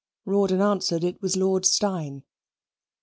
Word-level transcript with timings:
Rawdon 0.25 0.61
answered 0.63 1.03
it 1.03 1.21
was 1.21 1.37
Lord 1.37 1.63
Steyne. 1.63 2.23